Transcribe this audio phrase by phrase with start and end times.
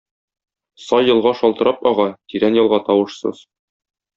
[0.85, 3.45] Сай елга шалтырап ага, тирән елга— тавышсыз.